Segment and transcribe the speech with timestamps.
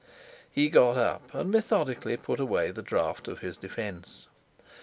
[0.51, 4.25] He got up and methodically put away the draft of his defence.